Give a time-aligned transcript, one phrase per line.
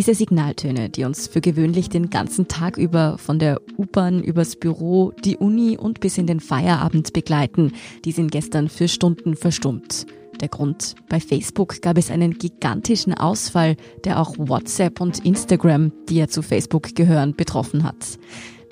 [0.00, 5.12] Diese Signaltöne, die uns für gewöhnlich den ganzen Tag über von der U-Bahn übers Büro,
[5.26, 7.72] die Uni und bis in den Feierabend begleiten,
[8.06, 10.06] die sind gestern für Stunden verstummt.
[10.40, 16.14] Der Grund, bei Facebook gab es einen gigantischen Ausfall, der auch WhatsApp und Instagram, die
[16.14, 18.18] ja zu Facebook gehören, betroffen hat.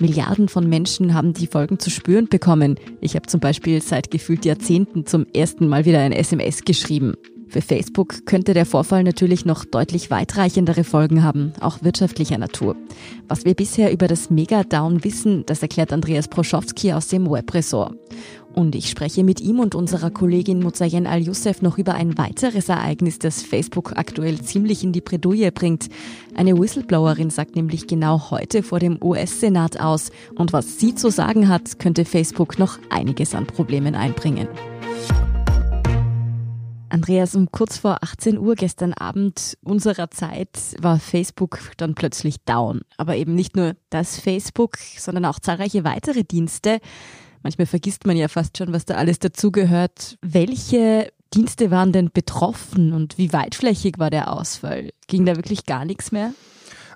[0.00, 2.76] Milliarden von Menschen haben die Folgen zu spüren bekommen.
[3.02, 7.16] Ich habe zum Beispiel seit gefühlt Jahrzehnten zum ersten Mal wieder ein SMS geschrieben.
[7.48, 12.76] Für Facebook könnte der Vorfall natürlich noch deutlich weitreichendere Folgen haben, auch wirtschaftlicher Natur.
[13.26, 17.94] Was wir bisher über das Mega-Down wissen, das erklärt Andreas Proschowski aus dem Webressort.
[18.54, 23.18] Und ich spreche mit ihm und unserer Kollegin Muzayen Al-Youssef noch über ein weiteres Ereignis,
[23.18, 25.88] das Facebook aktuell ziemlich in die Bredouille bringt.
[26.34, 30.10] Eine Whistleblowerin sagt nämlich genau heute vor dem US-Senat aus.
[30.34, 34.48] Und was sie zu sagen hat, könnte Facebook noch einiges an Problemen einbringen.
[36.90, 42.80] Andreas, um kurz vor 18 Uhr gestern Abend unserer Zeit war Facebook dann plötzlich down.
[42.96, 46.80] Aber eben nicht nur das Facebook, sondern auch zahlreiche weitere Dienste.
[47.42, 50.16] Manchmal vergisst man ja fast schon, was da alles dazugehört.
[50.22, 54.90] Welche Dienste waren denn betroffen und wie weitflächig war der Ausfall?
[55.06, 56.32] Ging da wirklich gar nichts mehr?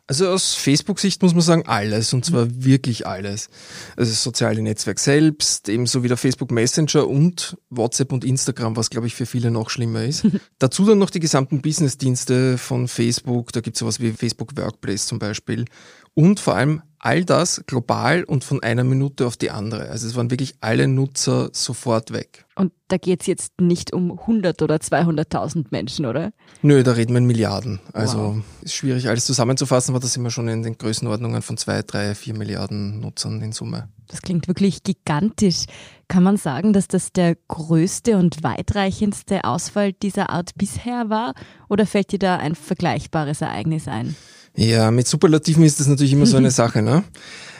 [0.08, 2.64] Also aus Facebook-Sicht muss man sagen, alles, und zwar mhm.
[2.64, 3.48] wirklich alles.
[3.96, 8.90] Also das soziale Netzwerk selbst, ebenso wie der Facebook Messenger und WhatsApp und Instagram, was
[8.90, 10.26] glaube ich für viele noch schlimmer ist.
[10.58, 15.06] Dazu dann noch die gesamten Business-Dienste von Facebook, da gibt es sowas wie Facebook Workplace
[15.06, 15.66] zum Beispiel.
[16.14, 19.90] Und vor allem all das global und von einer Minute auf die andere.
[19.90, 22.46] Also es waren wirklich alle Nutzer sofort weg.
[22.54, 26.32] Und da geht es jetzt nicht um 100 oder 200.000 Menschen, oder?
[26.62, 27.80] Nö, da reden wir in Milliarden.
[27.92, 28.36] Also wow.
[28.62, 32.14] ist schwierig alles zusammenzufassen, aber da sind wir schon in den Größenordnungen von 2, 3,
[32.14, 33.88] 4 Milliarden Nutzern in Summe.
[34.06, 35.64] Das klingt wirklich gigantisch.
[36.06, 41.34] Kann man sagen, dass das der größte und weitreichendste Ausfall dieser Art bisher war?
[41.68, 44.14] Oder fällt dir da ein vergleichbares Ereignis ein?
[44.56, 47.04] Ja, mit Superlativen ist das natürlich immer so eine Sache, ne?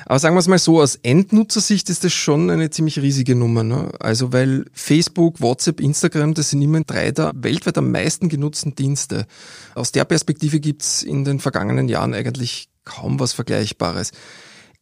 [0.06, 3.62] Aber sagen wir es mal so, aus Endnutzersicht ist das schon eine ziemlich riesige Nummer.
[3.62, 3.92] Ne?
[4.00, 9.26] Also weil Facebook, WhatsApp, Instagram, das sind immer drei der weltweit am meisten genutzten Dienste.
[9.74, 14.10] Aus der Perspektive gibt's in den vergangenen Jahren eigentlich kaum was Vergleichbares.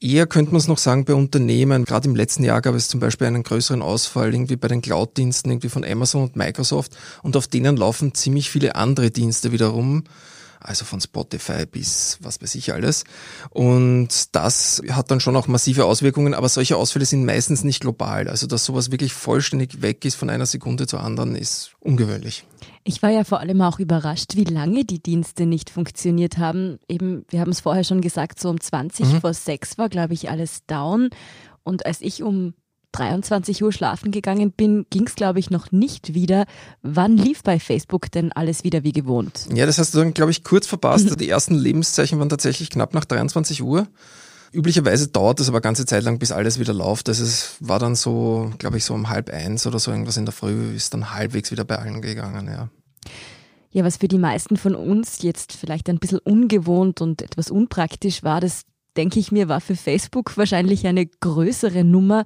[0.01, 1.85] Eher könnte man es noch sagen bei Unternehmen.
[1.85, 5.51] Gerade im letzten Jahr gab es zum Beispiel einen größeren Ausfall irgendwie bei den Cloud-Diensten
[5.51, 10.05] irgendwie von Amazon und Microsoft und auf denen laufen ziemlich viele andere Dienste wiederum
[10.61, 13.05] also von Spotify bis was weiß ich alles.
[13.51, 18.29] Und das hat dann schon auch massive Auswirkungen, aber solche Ausfälle sind meistens nicht global.
[18.29, 22.45] Also dass sowas wirklich vollständig weg ist von einer Sekunde zur anderen, ist ungewöhnlich.
[22.85, 26.79] Ich war ja vor allem auch überrascht, wie lange die Dienste nicht funktioniert haben.
[26.89, 29.21] Eben, wir haben es vorher schon gesagt, so um 20 mhm.
[29.21, 31.11] vor 6 war, glaube ich, alles down.
[31.63, 32.55] Und als ich um
[32.93, 36.47] 23 Uhr schlafen gegangen bin, ging es, glaube ich, noch nicht wieder.
[36.83, 39.47] Wann lief bei Facebook denn alles wieder wie gewohnt?
[39.55, 41.21] Ja, das hast du dann, glaube ich, kurz verpasst.
[41.21, 43.87] Die ersten Lebenszeichen waren tatsächlich knapp nach 23 Uhr.
[44.53, 47.09] Üblicherweise dauert das aber ganze Zeit lang, bis alles wieder läuft.
[47.09, 50.25] Also es war dann so, glaube ich, so um halb eins oder so irgendwas in
[50.25, 52.69] der Früh, ist dann halbwegs wieder bei allen gegangen, ja.
[53.73, 58.25] Ja, was für die meisten von uns jetzt vielleicht ein bisschen ungewohnt und etwas unpraktisch
[58.25, 58.63] war, das
[58.97, 62.25] denke ich mir, war für Facebook wahrscheinlich eine größere Nummer.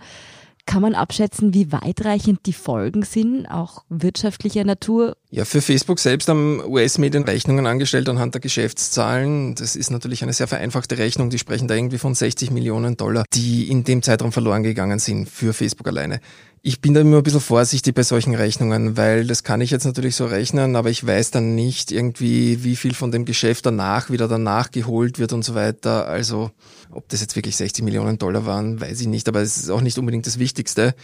[0.66, 5.14] Kann man abschätzen, wie weitreichend die Folgen sind, auch wirtschaftlicher Natur?
[5.30, 9.54] Ja, für Facebook selbst haben US-Medien Rechnungen angestellt anhand der Geschäftszahlen.
[9.56, 11.28] Das ist natürlich eine sehr vereinfachte Rechnung.
[11.28, 15.28] Die sprechen da irgendwie von 60 Millionen Dollar, die in dem Zeitraum verloren gegangen sind
[15.28, 16.20] für Facebook alleine.
[16.66, 19.84] Ich bin da immer ein bisschen vorsichtig bei solchen Rechnungen, weil das kann ich jetzt
[19.84, 24.08] natürlich so rechnen, aber ich weiß dann nicht irgendwie, wie viel von dem Geschäft danach
[24.08, 26.08] wieder danach geholt wird und so weiter.
[26.08, 26.52] Also
[26.94, 29.80] ob das jetzt wirklich 60 Millionen Dollar waren, weiß ich nicht, aber es ist auch
[29.80, 30.94] nicht unbedingt das Wichtigste.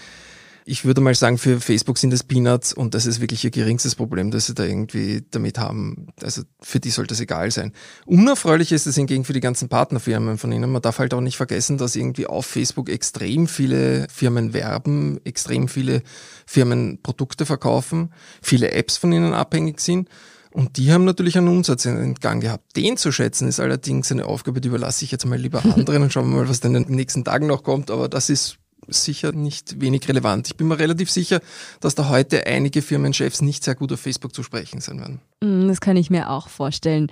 [0.66, 3.94] Ich würde mal sagen, für Facebook sind das Peanuts und das ist wirklich ihr geringstes
[3.94, 6.09] Problem, das sie da irgendwie damit haben.
[6.22, 7.72] Also für die sollte es egal sein.
[8.04, 10.70] Unerfreulich ist es hingegen für die ganzen Partnerfirmen von ihnen.
[10.70, 15.66] Man darf halt auch nicht vergessen, dass irgendwie auf Facebook extrem viele Firmen werben, extrem
[15.66, 16.03] viele
[16.47, 18.12] Firmen Produkte verkaufen,
[18.42, 20.09] viele Apps von ihnen abhängig sind.
[20.52, 22.76] Und die haben natürlich einen Umsatz in Gang gehabt.
[22.76, 26.12] Den zu schätzen ist allerdings eine Aufgabe, die überlasse ich jetzt mal lieber anderen und
[26.12, 27.91] schauen wir mal, was dann in den nächsten Tagen noch kommt.
[27.91, 28.58] Aber das ist
[28.88, 30.48] sicher nicht wenig relevant.
[30.48, 31.41] Ich bin mir relativ sicher,
[31.80, 35.20] dass da heute einige Firmenchefs nicht sehr gut auf Facebook zu sprechen sein werden.
[35.41, 37.10] Mm, das kann ich mir auch vorstellen.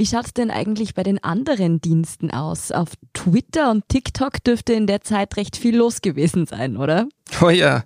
[0.00, 2.72] Wie schaut es denn eigentlich bei den anderen Diensten aus?
[2.72, 7.06] Auf Twitter und TikTok dürfte in der Zeit recht viel los gewesen sein, oder?
[7.42, 7.84] Oh ja,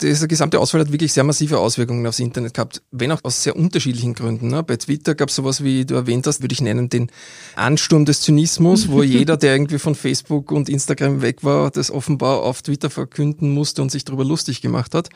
[0.00, 3.54] dieser gesamte Ausfall hat wirklich sehr massive Auswirkungen aufs Internet gehabt, wenn auch aus sehr
[3.54, 4.48] unterschiedlichen Gründen.
[4.48, 4.64] Ne?
[4.64, 7.12] Bei Twitter gab es sowas, wie du erwähnt hast, würde ich nennen, den
[7.54, 12.42] Ansturm des Zynismus, wo jeder, der irgendwie von Facebook und Instagram weg war, das offenbar
[12.42, 15.10] auf Twitter verkünden musste und sich darüber lustig gemacht hat.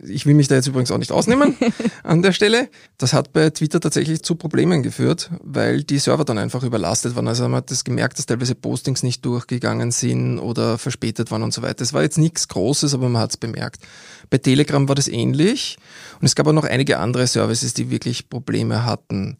[0.00, 1.56] Ich will mich da jetzt übrigens auch nicht ausnehmen
[2.02, 2.68] an der Stelle.
[2.98, 7.28] Das hat bei Twitter tatsächlich zu Problemen geführt, weil die Server dann einfach überlastet waren.
[7.28, 11.54] Also man hat das gemerkt, dass teilweise Postings nicht durchgegangen sind oder verspätet waren und
[11.54, 11.82] so weiter.
[11.82, 13.82] Es war jetzt nichts Großes, aber man hat es bemerkt.
[14.30, 15.76] Bei Telegram war das ähnlich
[16.20, 19.38] und es gab auch noch einige andere Services, die wirklich Probleme hatten.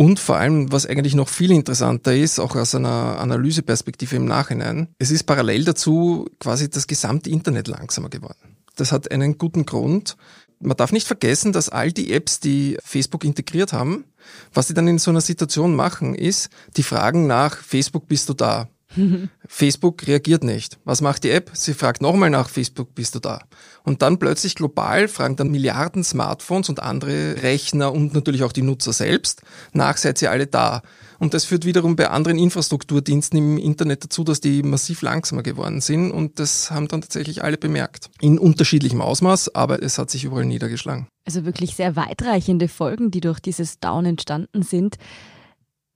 [0.00, 4.86] Und vor allem, was eigentlich noch viel interessanter ist, auch aus einer Analyseperspektive im Nachhinein,
[5.00, 8.57] es ist parallel dazu quasi das gesamte Internet langsamer geworden.
[8.78, 10.16] Das hat einen guten Grund.
[10.60, 14.04] Man darf nicht vergessen, dass all die Apps, die Facebook integriert haben,
[14.52, 18.34] was sie dann in so einer Situation machen, ist, die fragen nach, Facebook bist du
[18.34, 18.68] da?
[19.46, 20.78] Facebook reagiert nicht.
[20.84, 21.50] Was macht die App?
[21.54, 23.40] Sie fragt nochmal nach Facebook, bist du da?
[23.84, 28.62] Und dann plötzlich global fragen dann Milliarden Smartphones und andere Rechner und natürlich auch die
[28.62, 29.42] Nutzer selbst
[29.72, 30.82] nach, seid ihr alle da?
[31.18, 35.80] Und das führt wiederum bei anderen Infrastrukturdiensten im Internet dazu, dass die massiv langsamer geworden
[35.80, 38.10] sind und das haben dann tatsächlich alle bemerkt.
[38.20, 41.08] In unterschiedlichem Ausmaß, aber es hat sich überall niedergeschlagen.
[41.26, 44.96] Also wirklich sehr weitreichende Folgen, die durch dieses Down entstanden sind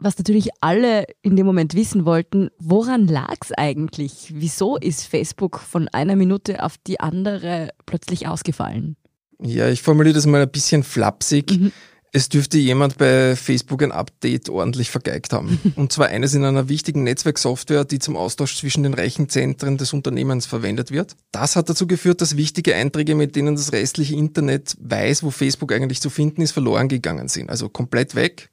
[0.02, 4.32] was natürlich alle in dem Moment wissen wollten, woran lag es eigentlich?
[4.34, 8.96] Wieso ist Facebook von einer Minute auf die andere plötzlich ausgefallen?
[9.40, 11.50] Ja, ich formuliere das mal ein bisschen flapsig.
[11.50, 11.72] Mhm.
[12.14, 15.58] Es dürfte jemand bei Facebook ein Update ordentlich vergeigt haben.
[15.76, 20.44] Und zwar eines in einer wichtigen Netzwerksoftware, die zum Austausch zwischen den Rechenzentren des Unternehmens
[20.44, 21.16] verwendet wird.
[21.30, 25.72] Das hat dazu geführt, dass wichtige Einträge, mit denen das restliche Internet weiß, wo Facebook
[25.72, 27.48] eigentlich zu finden ist, verloren gegangen sind.
[27.48, 28.50] Also komplett weg.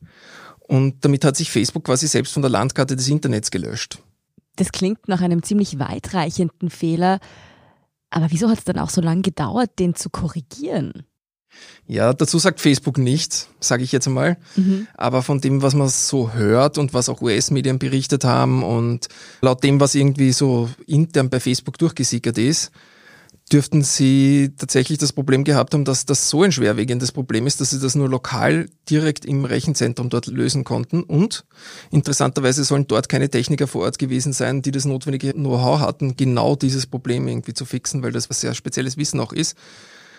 [0.69, 3.97] Und damit hat sich Facebook quasi selbst von der Landkarte des Internets gelöscht.
[4.55, 7.19] Das klingt nach einem ziemlich weitreichenden Fehler.
[8.11, 11.07] Aber wieso hat es dann auch so lange gedauert, den zu korrigieren?
[11.87, 14.37] Ja, dazu sagt Facebook nichts, sage ich jetzt einmal.
[14.55, 14.87] Mhm.
[14.93, 19.07] Aber von dem, was man so hört und was auch US-Medien berichtet haben und
[19.41, 22.69] laut dem, was irgendwie so intern bei Facebook durchgesickert ist,
[23.51, 27.71] dürften sie tatsächlich das Problem gehabt haben, dass das so ein schwerwiegendes Problem ist, dass
[27.71, 31.03] sie das nur lokal direkt im Rechenzentrum dort lösen konnten.
[31.03, 31.45] Und
[31.91, 36.55] interessanterweise sollen dort keine Techniker vor Ort gewesen sein, die das notwendige Know-how hatten, genau
[36.55, 39.57] dieses Problem irgendwie zu fixen, weil das was sehr spezielles Wissen auch ist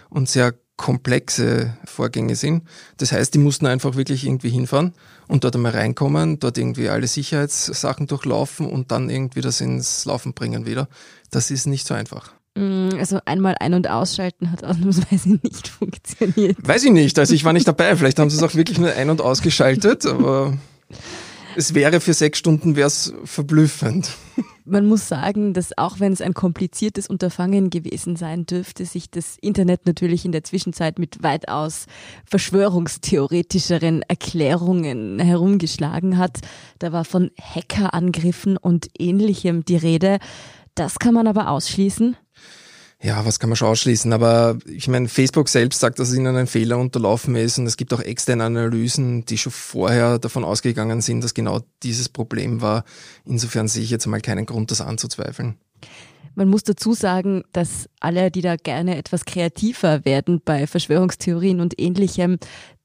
[0.09, 2.65] und sehr komplexe Vorgänge sind.
[2.97, 4.94] Das heißt, die mussten einfach wirklich irgendwie hinfahren
[5.29, 10.33] und dort einmal reinkommen, dort irgendwie alle Sicherheitssachen durchlaufen und dann irgendwie das ins Laufen
[10.33, 10.88] bringen wieder.
[11.31, 12.39] Das ist nicht so einfach.
[12.56, 16.56] Mm, also einmal ein- und ausschalten hat ausnahmsweise nicht funktioniert.
[16.67, 17.97] Weiß ich nicht, also ich war nicht dabei.
[17.97, 20.58] Vielleicht haben sie es auch wirklich nur ein- und ausgeschaltet, aber
[21.56, 24.11] es wäre für sechs Stunden wäre es verblüffend.
[24.64, 29.37] Man muss sagen, dass auch wenn es ein kompliziertes Unterfangen gewesen sein dürfte, sich das
[29.41, 31.87] Internet natürlich in der Zwischenzeit mit weitaus
[32.25, 36.38] verschwörungstheoretischeren Erklärungen herumgeschlagen hat.
[36.79, 40.19] Da war von Hackerangriffen und ähnlichem die Rede.
[40.76, 42.17] Das kann man aber ausschließen.
[43.02, 44.12] Ja, was kann man schon ausschließen?
[44.12, 47.79] Aber ich meine, Facebook selbst sagt, dass es ihnen ein Fehler unterlaufen ist und es
[47.79, 52.85] gibt auch externe Analysen, die schon vorher davon ausgegangen sind, dass genau dieses Problem war.
[53.25, 55.56] Insofern sehe ich jetzt mal keinen Grund, das anzuzweifeln.
[56.35, 61.80] Man muss dazu sagen, dass alle, die da gerne etwas kreativer werden bei Verschwörungstheorien und
[61.80, 62.38] ähnlichem,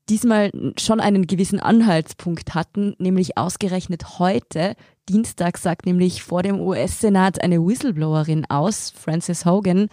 [0.09, 4.75] diesmal schon einen gewissen Anhaltspunkt hatten, nämlich ausgerechnet heute.
[5.09, 9.89] Dienstag sagt nämlich vor dem US-Senat eine Whistleblowerin aus, Frances Hogan,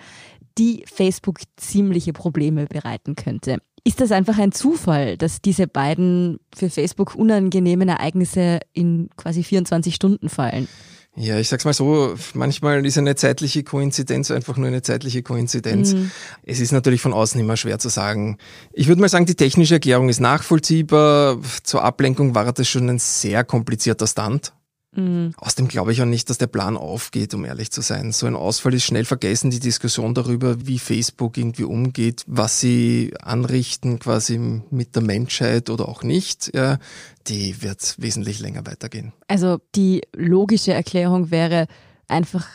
[0.59, 3.59] die Facebook ziemliche Probleme bereiten könnte.
[3.85, 9.95] Ist das einfach ein Zufall, dass diese beiden für Facebook unangenehmen Ereignisse in quasi 24
[9.95, 10.69] Stunden fallen?
[11.15, 15.93] Ja, ich sag's mal so, manchmal ist eine zeitliche Koinzidenz einfach nur eine zeitliche Koinzidenz.
[15.93, 16.11] Mhm.
[16.43, 18.39] Es ist natürlich von außen immer schwer zu sagen.
[18.73, 21.39] Ich würde mal sagen, die technische Erklärung ist nachvollziehbar.
[21.65, 24.55] Zur Ablenkung war das schon ein sehr komplizierter Stand.
[24.95, 25.33] Mhm.
[25.39, 28.13] Außerdem glaube ich auch nicht, dass der Plan aufgeht, um ehrlich zu sein.
[28.13, 29.51] So ein Ausfall ist schnell vergessen.
[29.51, 35.89] Die Diskussion darüber, wie Facebook irgendwie umgeht, was sie anrichten quasi mit der Menschheit oder
[35.89, 36.79] auch nicht, ja,
[37.27, 39.13] die wird wesentlich länger weitergehen.
[39.29, 41.69] Also die logische Erklärung wäre
[42.09, 42.47] einfach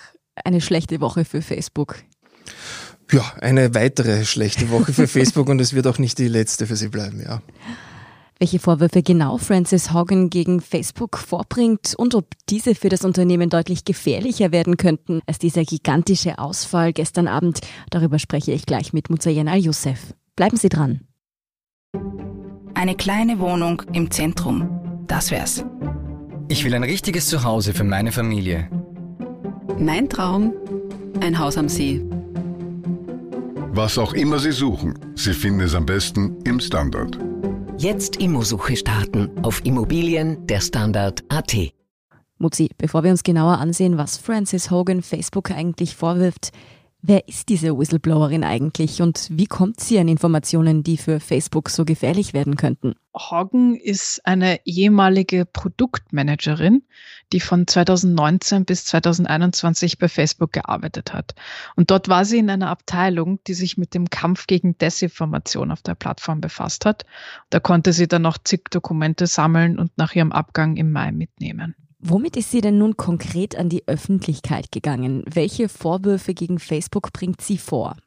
[0.43, 1.95] eine schlechte Woche für Facebook.
[3.11, 6.75] Ja, eine weitere schlechte Woche für Facebook und es wird auch nicht die letzte für
[6.75, 7.41] sie bleiben, ja
[8.39, 13.85] welche Vorwürfe genau Francis Hogan gegen Facebook vorbringt und ob diese für das Unternehmen deutlich
[13.85, 17.61] gefährlicher werden könnten als dieser gigantische Ausfall gestern Abend.
[17.89, 20.13] Darüber spreche ich gleich mit Muzayen Al-Youssef.
[20.35, 21.01] Bleiben Sie dran.
[22.73, 24.69] Eine kleine Wohnung im Zentrum.
[25.07, 25.63] Das wär's.
[26.49, 28.69] Ich will ein richtiges Zuhause für meine Familie.
[29.79, 30.53] Mein Traum,
[31.19, 32.05] ein Haus am See.
[33.71, 37.19] Was auch immer Sie suchen, Sie finden es am besten im Standard.
[37.79, 41.55] Jetzt Immosuche starten auf Immobilien der Standard.at.
[42.39, 46.51] Mutzi, bevor wir uns genauer ansehen, was Francis Hogan Facebook eigentlich vorwirft,
[47.07, 51.85] wer ist diese Whistleblowerin eigentlich und wie kommt sie an Informationen, die für Facebook so
[51.85, 52.95] gefährlich werden könnten?
[53.15, 56.83] Hogan ist eine ehemalige Produktmanagerin,
[57.33, 61.33] die von 2019 bis 2021 bei Facebook gearbeitet hat.
[61.75, 65.81] Und dort war sie in einer Abteilung, die sich mit dem Kampf gegen Desinformation auf
[65.81, 67.05] der Plattform befasst hat.
[67.49, 71.75] Da konnte sie dann noch zig Dokumente sammeln und nach ihrem Abgang im Mai mitnehmen.
[72.09, 75.23] Womit ist sie denn nun konkret an die Öffentlichkeit gegangen?
[75.25, 77.97] Welche Vorwürfe gegen Facebook bringt sie vor?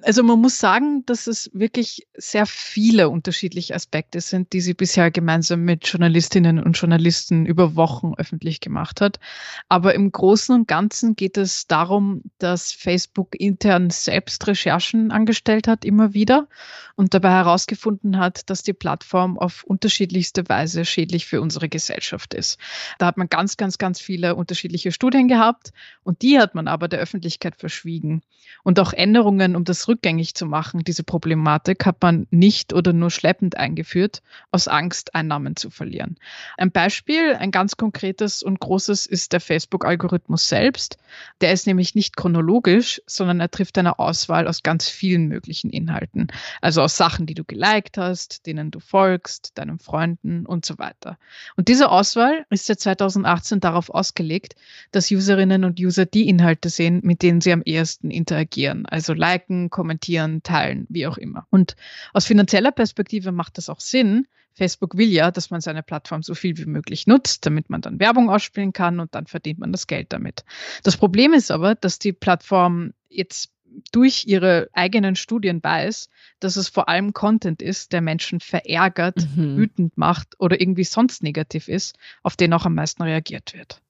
[0.00, 5.10] Also man muss sagen, dass es wirklich sehr viele unterschiedliche Aspekte sind, die sie bisher
[5.10, 9.20] gemeinsam mit Journalistinnen und Journalisten über Wochen öffentlich gemacht hat.
[9.68, 15.84] Aber im Großen und Ganzen geht es darum, dass Facebook intern selbst Recherchen angestellt hat,
[15.84, 16.48] immer wieder,
[16.94, 22.58] und dabei herausgefunden hat, dass die Plattform auf unterschiedlichste Weise schädlich für unsere Gesellschaft ist.
[22.98, 26.88] Da hat man ganz, ganz, ganz viele unterschiedliche Studien gehabt und die hat man aber
[26.88, 28.22] der Öffentlichkeit verschwiegen.
[28.62, 33.10] Und auch Änderungen, um das rückgängig zu machen, diese Problematik, hat man nicht oder nur
[33.10, 36.16] schleppend eingeführt, aus Angst, Einnahmen zu verlieren.
[36.56, 40.98] Ein Beispiel, ein ganz konkretes und großes, ist der Facebook-Algorithmus selbst.
[41.40, 46.28] Der ist nämlich nicht chronologisch, sondern er trifft eine Auswahl aus ganz vielen möglichen Inhalten.
[46.60, 51.18] Also aus Sachen, die du geliked hast, denen du folgst, deinen Freunden und so weiter.
[51.56, 54.54] Und diese Auswahl ist seit 2018 darauf ausgelegt,
[54.90, 58.86] dass Userinnen und User die Inhalte sehen, mit denen sie am ehesten interagieren.
[58.86, 61.46] Also liken, kommentieren, teilen, wie auch immer.
[61.50, 61.76] Und
[62.12, 64.26] aus finanzieller Perspektive macht das auch Sinn.
[64.54, 67.98] Facebook will ja, dass man seine Plattform so viel wie möglich nutzt, damit man dann
[67.98, 70.44] Werbung ausspielen kann und dann verdient man das Geld damit.
[70.82, 73.50] Das Problem ist aber, dass die Plattform jetzt
[73.90, 76.10] durch ihre eigenen Studien weiß,
[76.40, 79.56] dass es vor allem Content ist, der Menschen verärgert, mhm.
[79.56, 83.80] wütend macht oder irgendwie sonst negativ ist, auf den auch am meisten reagiert wird.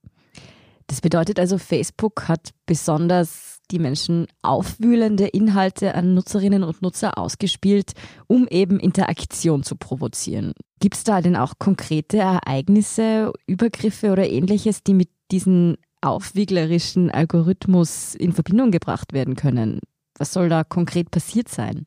[0.86, 7.92] Das bedeutet also, Facebook hat besonders die Menschen aufwühlende Inhalte an Nutzerinnen und Nutzer ausgespielt,
[8.26, 10.52] um eben Interaktion zu provozieren.
[10.80, 18.14] Gibt es da denn auch konkrete Ereignisse, Übergriffe oder ähnliches, die mit diesen aufwieglerischen Algorithmus
[18.14, 19.80] in Verbindung gebracht werden können?
[20.18, 21.86] Was soll da konkret passiert sein?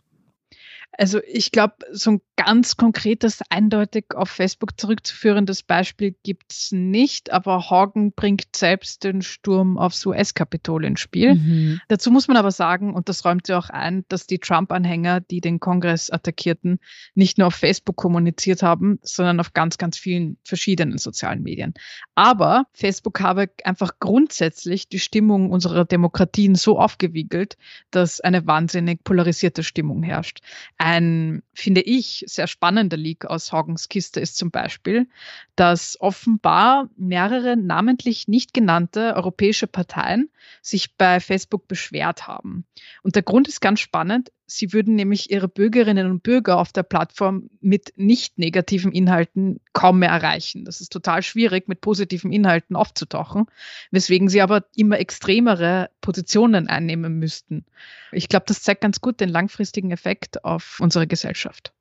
[0.98, 7.70] Also ich glaube, so ein ganz konkretes, eindeutig auf Facebook zurückzuführendes Beispiel gibt's nicht, aber
[7.70, 11.36] Hagen bringt selbst den Sturm aufs US-Kapitol ins Spiel.
[11.36, 11.82] Mhm.
[11.88, 15.42] Dazu muss man aber sagen, und das räumt sie auch ein, dass die Trump-Anhänger, die
[15.42, 16.80] den Kongress attackierten,
[17.14, 21.74] nicht nur auf Facebook kommuniziert haben, sondern auf ganz, ganz vielen verschiedenen sozialen Medien.
[22.16, 27.58] Aber Facebook habe einfach grundsätzlich die Stimmung unserer Demokratien so aufgewiegelt,
[27.92, 30.40] dass eine wahnsinnig polarisierte Stimmung herrscht.
[30.86, 35.10] Ein, finde ich, sehr spannender Leak aus Hagens Kiste ist zum Beispiel,
[35.56, 40.30] dass offenbar mehrere namentlich nicht genannte europäische Parteien
[40.62, 42.68] sich bei Facebook beschwert haben.
[43.02, 44.32] Und der Grund ist ganz spannend.
[44.48, 50.00] Sie würden nämlich ihre Bürgerinnen und Bürger auf der Plattform mit nicht negativen Inhalten kaum
[50.00, 50.66] mehr erreichen.
[50.66, 53.48] Das ist total schwierig, mit positiven Inhalten aufzutauchen,
[53.92, 57.66] weswegen sie aber immer extremere Positionen einnehmen müssten.
[58.12, 61.74] Ich glaube, das zeigt ganz gut den langfristigen Effekt auf unsere Gesellschaft.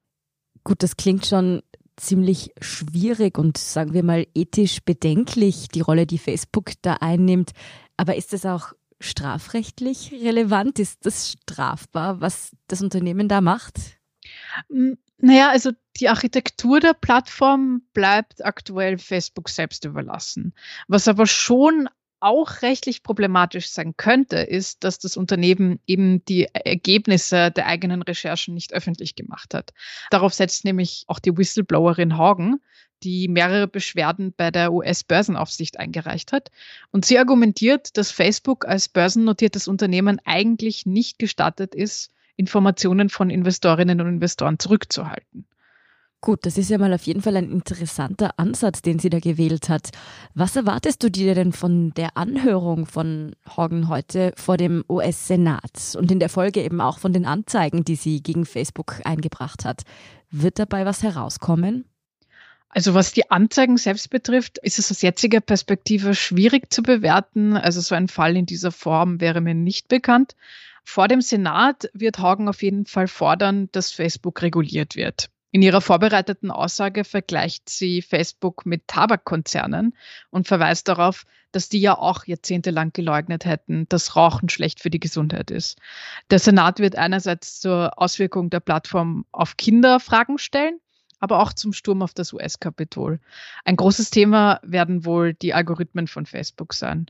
[0.62, 1.62] Gut, das klingt schon
[1.96, 7.52] ziemlich schwierig und sagen wir mal ethisch bedenklich, die Rolle, die Facebook da einnimmt.
[7.96, 10.78] Aber ist das auch strafrechtlich relevant?
[10.78, 13.98] Ist das strafbar, was das Unternehmen da macht?
[15.18, 20.54] Naja, also die Architektur der Plattform bleibt aktuell Facebook selbst überlassen.
[20.88, 21.88] Was aber schon
[22.24, 28.54] auch rechtlich problematisch sein könnte, ist, dass das Unternehmen eben die Ergebnisse der eigenen Recherchen
[28.54, 29.72] nicht öffentlich gemacht hat.
[30.10, 32.60] Darauf setzt nämlich auch die Whistleblowerin Hagen,
[33.02, 36.50] die mehrere Beschwerden bei der US-Börsenaufsicht eingereicht hat.
[36.90, 44.00] Und sie argumentiert, dass Facebook als börsennotiertes Unternehmen eigentlich nicht gestattet ist, Informationen von Investorinnen
[44.00, 45.46] und Investoren zurückzuhalten.
[46.24, 49.68] Gut, das ist ja mal auf jeden Fall ein interessanter Ansatz, den sie da gewählt
[49.68, 49.90] hat.
[50.32, 56.10] Was erwartest du dir denn von der Anhörung von Hogan heute vor dem US-Senat und
[56.10, 59.82] in der Folge eben auch von den Anzeigen, die sie gegen Facebook eingebracht hat?
[60.30, 61.84] Wird dabei was herauskommen?
[62.70, 67.54] Also was die Anzeigen selbst betrifft, ist es aus jetziger Perspektive schwierig zu bewerten.
[67.54, 70.36] Also so ein Fall in dieser Form wäre mir nicht bekannt.
[70.84, 75.28] Vor dem Senat wird Hagen auf jeden Fall fordern, dass Facebook reguliert wird.
[75.54, 79.94] In ihrer vorbereiteten Aussage vergleicht sie Facebook mit Tabakkonzernen
[80.30, 84.98] und verweist darauf, dass die ja auch jahrzehntelang geleugnet hätten, dass Rauchen schlecht für die
[84.98, 85.78] Gesundheit ist.
[86.30, 90.80] Der Senat wird einerseits zur Auswirkung der Plattform auf Kinder Fragen stellen,
[91.20, 93.20] aber auch zum Sturm auf das US-Kapitol.
[93.64, 97.06] Ein großes Thema werden wohl die Algorithmen von Facebook sein.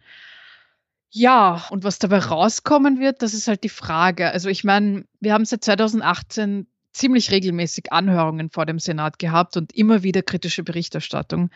[1.08, 4.30] Ja, und was dabei rauskommen wird, das ist halt die Frage.
[4.32, 9.74] Also ich meine, wir haben seit 2018 ziemlich regelmäßig Anhörungen vor dem Senat gehabt und
[9.74, 11.50] immer wieder kritische Berichterstattung.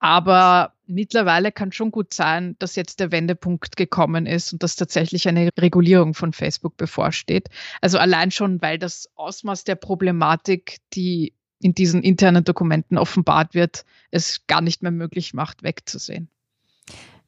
[0.00, 5.28] Aber mittlerweile kann schon gut sein, dass jetzt der Wendepunkt gekommen ist und dass tatsächlich
[5.28, 7.48] eine Regulierung von Facebook bevorsteht.
[7.80, 13.84] Also allein schon, weil das Ausmaß der Problematik, die in diesen internen Dokumenten offenbart wird,
[14.10, 16.30] es gar nicht mehr möglich macht, wegzusehen.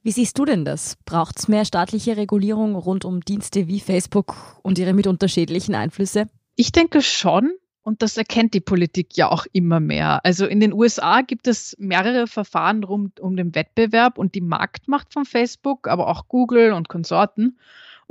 [0.03, 0.97] Wie siehst du denn das?
[1.05, 6.27] Braucht es mehr staatliche Regulierung rund um Dienste wie Facebook und ihre mit unterschiedlichen Einflüsse?
[6.57, 7.53] Ich denke schon.
[7.83, 10.25] Und das erkennt die Politik ja auch immer mehr.
[10.25, 15.13] Also in den USA gibt es mehrere Verfahren rund um den Wettbewerb und die Marktmacht
[15.13, 17.59] von Facebook, aber auch Google und Konsorten.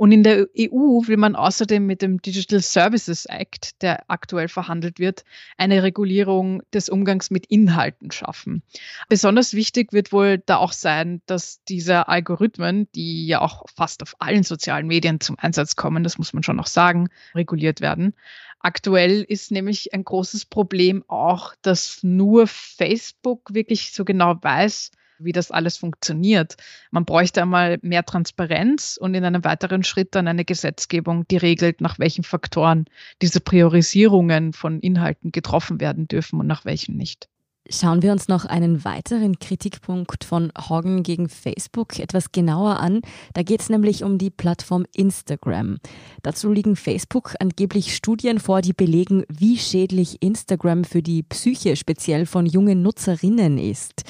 [0.00, 4.98] Und in der EU will man außerdem mit dem Digital Services Act, der aktuell verhandelt
[4.98, 5.26] wird,
[5.58, 8.62] eine Regulierung des Umgangs mit Inhalten schaffen.
[9.10, 14.16] Besonders wichtig wird wohl da auch sein, dass diese Algorithmen, die ja auch fast auf
[14.20, 18.14] allen sozialen Medien zum Einsatz kommen, das muss man schon noch sagen, reguliert werden.
[18.58, 25.32] Aktuell ist nämlich ein großes Problem auch, dass nur Facebook wirklich so genau weiß, wie
[25.32, 26.56] das alles funktioniert.
[26.90, 31.80] Man bräuchte einmal mehr Transparenz und in einem weiteren Schritt dann eine Gesetzgebung, die regelt,
[31.80, 32.86] nach welchen Faktoren
[33.22, 37.28] diese Priorisierungen von Inhalten getroffen werden dürfen und nach welchen nicht.
[37.72, 43.00] Schauen wir uns noch einen weiteren Kritikpunkt von Hoggen gegen Facebook etwas genauer an.
[43.32, 45.78] Da geht es nämlich um die Plattform Instagram.
[46.22, 52.26] Dazu liegen Facebook angeblich Studien vor, die belegen, wie schädlich Instagram für die Psyche speziell
[52.26, 54.02] von jungen Nutzerinnen ist.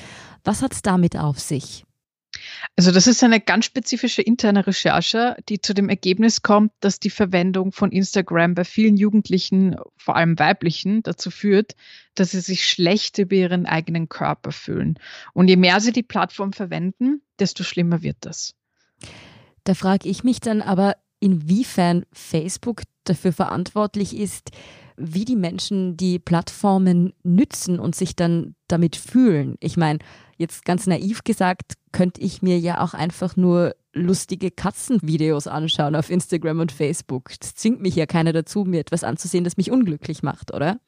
[0.45, 1.85] Was hat es damit auf sich?
[2.77, 7.11] Also das ist eine ganz spezifische interne Recherche, die zu dem Ergebnis kommt, dass die
[7.11, 11.75] Verwendung von Instagram bei vielen Jugendlichen, vor allem weiblichen, dazu führt,
[12.15, 14.99] dass sie sich schlecht über ihren eigenen Körper fühlen.
[15.35, 18.55] Und je mehr sie die Plattform verwenden, desto schlimmer wird das.
[19.65, 24.51] Da frage ich mich dann aber, inwiefern Facebook dafür verantwortlich ist,
[24.97, 29.57] wie die Menschen die Plattformen nützen und sich dann damit fühlen.
[29.61, 29.99] Ich meine,
[30.41, 36.11] jetzt ganz naiv gesagt, könnte ich mir ja auch einfach nur lustige Katzenvideos anschauen auf
[36.11, 37.31] Instagram und Facebook.
[37.41, 40.81] Das zwingt mich ja keiner dazu, mir etwas anzusehen, das mich unglücklich macht, oder?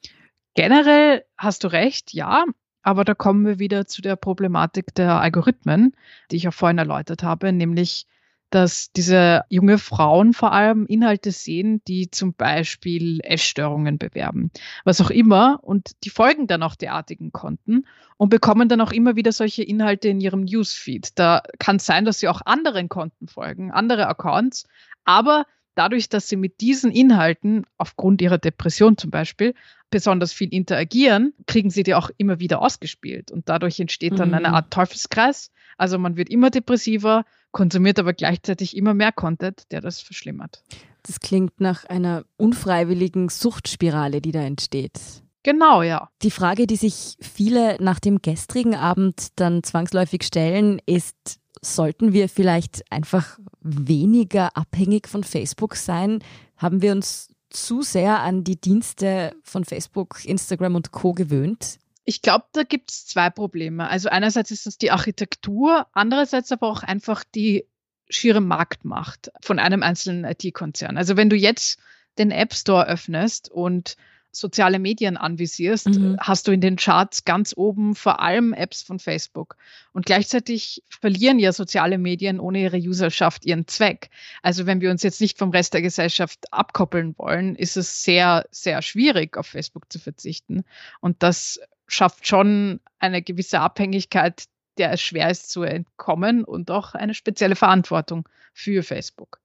[0.55, 2.45] Generell hast du recht, ja.
[2.81, 5.95] Aber da kommen wir wieder zu der Problematik der Algorithmen,
[6.31, 8.07] die ich auch vorhin erläutert habe, nämlich
[8.53, 14.51] dass diese junge Frauen vor allem Inhalte sehen, die zum Beispiel Essstörungen bewerben,
[14.85, 15.59] was auch immer.
[15.63, 17.87] Und die folgen dann auch derartigen Konten
[18.17, 21.17] und bekommen dann auch immer wieder solche Inhalte in ihrem Newsfeed.
[21.17, 24.67] Da kann es sein, dass sie auch anderen Konten folgen, andere Accounts,
[25.03, 29.55] aber dadurch, dass sie mit diesen Inhalten aufgrund ihrer Depression zum Beispiel
[29.89, 33.31] besonders viel interagieren, kriegen sie die auch immer wieder ausgespielt.
[33.31, 34.35] Und dadurch entsteht dann mhm.
[34.35, 35.51] eine Art Teufelskreis.
[35.77, 40.63] Also man wird immer depressiver, konsumiert aber gleichzeitig immer mehr Content, der das verschlimmert.
[41.03, 44.99] Das klingt nach einer unfreiwilligen Suchtspirale, die da entsteht.
[45.43, 46.09] Genau, ja.
[46.21, 52.29] Die Frage, die sich viele nach dem gestrigen Abend dann zwangsläufig stellen, ist, sollten wir
[52.29, 56.23] vielleicht einfach weniger abhängig von Facebook sein?
[56.55, 61.77] Haben wir uns zu sehr an die Dienste von Facebook, Instagram und Co gewöhnt?
[62.05, 63.89] Ich glaube, da gibt es zwei Probleme.
[63.89, 67.65] Also einerseits ist das die Architektur, andererseits aber auch einfach die
[68.09, 70.97] schiere Marktmacht von einem einzelnen IT-Konzern.
[70.97, 71.79] Also wenn du jetzt
[72.17, 73.95] den App Store öffnest und
[74.35, 76.17] soziale Medien anvisierst, mhm.
[76.19, 79.55] hast du in den Charts ganz oben vor allem Apps von Facebook.
[79.93, 84.09] Und gleichzeitig verlieren ja soziale Medien ohne ihre Userschaft ihren Zweck.
[84.41, 88.45] Also wenn wir uns jetzt nicht vom Rest der Gesellschaft abkoppeln wollen, ist es sehr,
[88.49, 90.63] sehr schwierig, auf Facebook zu verzichten.
[90.99, 94.45] Und das schafft schon eine gewisse Abhängigkeit,
[94.77, 99.39] der es schwer ist zu entkommen und auch eine spezielle Verantwortung für Facebook.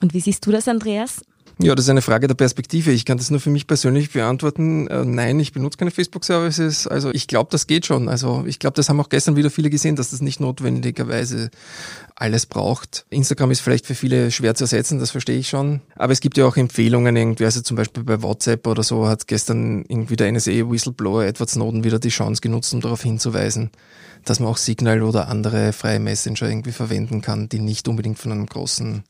[0.00, 1.22] Und wie siehst du das, Andreas?
[1.58, 2.90] Ja, das ist eine Frage der Perspektive.
[2.90, 4.88] Ich kann das nur für mich persönlich beantworten.
[4.88, 6.86] Äh, nein, ich benutze keine Facebook-Services.
[6.86, 8.10] Also ich glaube, das geht schon.
[8.10, 11.50] Also ich glaube, das haben auch gestern wieder viele gesehen, dass das nicht notwendigerweise
[12.14, 13.06] alles braucht.
[13.08, 15.80] Instagram ist vielleicht für viele schwer zu ersetzen, das verstehe ich schon.
[15.94, 17.46] Aber es gibt ja auch Empfehlungen irgendwie.
[17.46, 21.98] Also zum Beispiel bei WhatsApp oder so hat gestern irgendwie der NSA-Whistleblower Edward Snowden wieder
[21.98, 23.70] die Chance genutzt, um darauf hinzuweisen,
[24.26, 28.32] dass man auch Signal oder andere freie Messenger irgendwie verwenden kann, die nicht unbedingt von
[28.32, 29.04] einem großen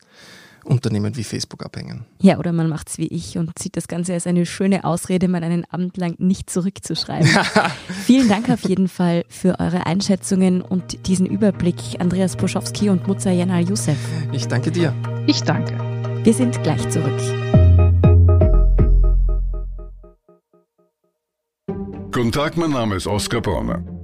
[0.67, 2.05] Unternehmen wie Facebook abhängen.
[2.21, 5.27] Ja, oder man macht es wie ich und sieht das Ganze als eine schöne Ausrede,
[5.27, 7.29] mal einen Abend lang nicht zurückzuschreiben.
[8.05, 13.31] Vielen Dank auf jeden Fall für eure Einschätzungen und diesen Überblick, Andreas Poschowski und Mutza
[13.31, 13.97] Jenal Youssef.
[14.31, 14.93] Ich danke dir.
[15.25, 15.73] Ich danke.
[16.23, 17.19] Wir sind gleich zurück.
[22.11, 23.96] Guten Tag, mein Name ist Oskar Bronner.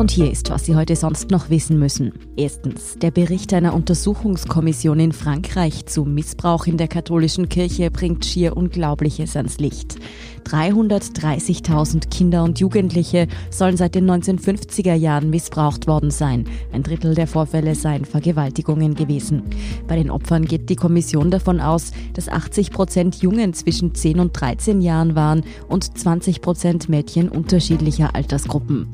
[0.00, 2.14] Und hier ist, was Sie heute sonst noch wissen müssen.
[2.34, 8.56] Erstens, der Bericht einer Untersuchungskommission in Frankreich zu Missbrauch in der katholischen Kirche bringt schier
[8.56, 9.98] Unglaubliches ans Licht.
[10.44, 16.44] 330.000 Kinder und Jugendliche sollen seit den 1950er Jahren missbraucht worden sein.
[16.72, 19.42] Ein Drittel der Vorfälle seien Vergewaltigungen gewesen.
[19.86, 24.32] Bei den Opfern geht die Kommission davon aus, dass 80 Prozent Jungen zwischen 10 und
[24.32, 28.88] 13 Jahren waren und 20 Prozent Mädchen unterschiedlicher Altersgruppen.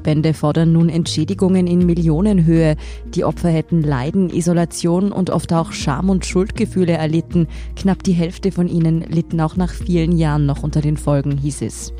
[0.00, 2.76] Opferschutzverbände fordern nun Entschädigungen in Millionenhöhe.
[3.14, 7.46] Die Opfer hätten Leiden, Isolation und oft auch Scham- und Schuldgefühle erlitten.
[7.76, 11.62] Knapp die Hälfte von ihnen litten auch nach vielen Jahren noch unter den Folgen, hieß
[11.62, 11.92] es.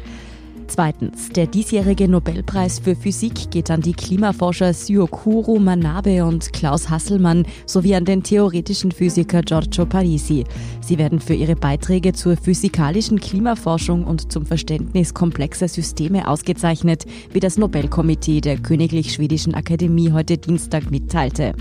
[0.73, 7.45] Zweitens, der diesjährige Nobelpreis für Physik geht an die Klimaforscher Syokuro Manabe und Klaus Hasselmann
[7.67, 10.45] sowie an den theoretischen Physiker Giorgio Parisi.
[10.81, 17.41] Sie werden für ihre Beiträge zur physikalischen Klimaforschung und zum Verständnis komplexer Systeme ausgezeichnet, wie
[17.41, 21.53] das Nobelkomitee der Königlich Schwedischen Akademie heute Dienstag mitteilte.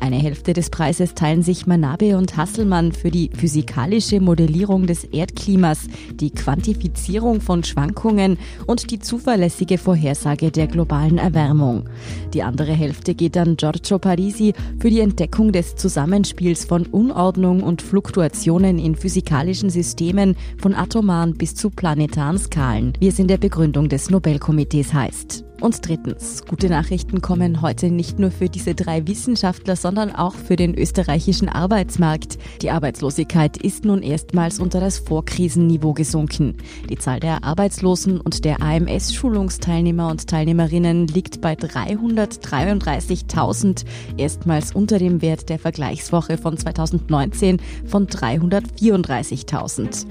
[0.00, 5.88] Eine Hälfte des Preises teilen sich Manabe und Hasselmann für die physikalische Modellierung des Erdklimas,
[6.12, 11.88] die Quantifizierung von Schwankungen und die zuverlässige Vorhersage der globalen Erwärmung.
[12.34, 17.80] Die andere Hälfte geht an Giorgio Parisi für die Entdeckung des Zusammenspiels von Unordnung und
[17.80, 23.88] Fluktuationen in physikalischen Systemen von atomaren bis zu planetaren Skalen, wie es in der Begründung
[23.88, 25.45] des Nobelkomitees heißt.
[25.60, 30.54] Und drittens, gute Nachrichten kommen heute nicht nur für diese drei Wissenschaftler, sondern auch für
[30.54, 32.36] den österreichischen Arbeitsmarkt.
[32.60, 36.58] Die Arbeitslosigkeit ist nun erstmals unter das Vorkrisenniveau gesunken.
[36.90, 43.86] Die Zahl der Arbeitslosen und der AMS-Schulungsteilnehmer und Teilnehmerinnen liegt bei 333.000,
[44.18, 50.04] erstmals unter dem Wert der Vergleichswoche von 2019 von 334.000.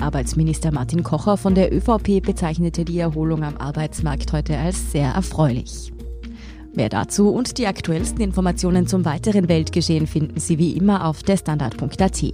[0.00, 5.92] Arbeitsminister Martin Kocher von der ÖVP bezeichnete die Erholung am Arbeitsmarkt heute als sehr erfreulich.
[6.76, 12.24] Mehr dazu und die aktuellsten Informationen zum weiteren Weltgeschehen finden Sie wie immer auf derstandard.at.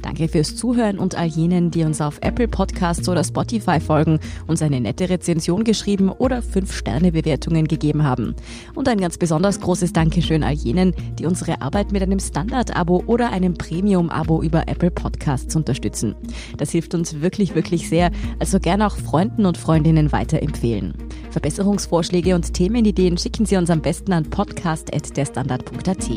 [0.00, 4.62] Danke fürs Zuhören und all jenen, die uns auf Apple Podcasts oder Spotify folgen, uns
[4.62, 8.34] eine nette Rezension geschrieben oder 5-Sterne-Bewertungen gegeben haben.
[8.74, 13.30] Und ein ganz besonders großes Dankeschön all jenen, die unsere Arbeit mit einem Standard-Abo oder
[13.30, 16.14] einem Premium-Abo über Apple Podcasts unterstützen.
[16.56, 20.94] Das hilft uns wirklich, wirklich sehr, also gerne auch Freunden und Freundinnen weiterempfehlen.
[21.30, 26.10] Verbesserungsvorschläge und Themenideen schicken Sie uns am besten an podcast.derstandard.at.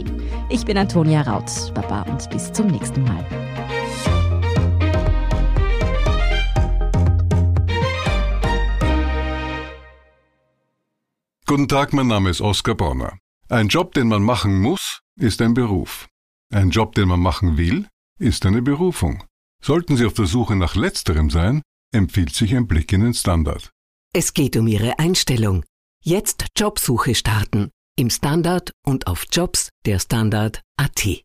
[0.49, 1.73] Ich bin Antonia Raut.
[1.73, 3.25] Baba und bis zum nächsten Mal.
[11.45, 13.17] Guten Tag, mein Name ist Oskar Bronner.
[13.49, 16.07] Ein Job, den man machen muss, ist ein Beruf.
[16.51, 19.23] Ein Job, den man machen will, ist eine Berufung.
[19.61, 23.71] Sollten Sie auf der Suche nach letzterem sein, empfiehlt sich ein Blick in den Standard.
[24.15, 25.65] Es geht um Ihre Einstellung.
[26.03, 27.71] Jetzt Jobsuche starten.
[27.97, 31.23] Im Standard und auf Jobs der Standard.at.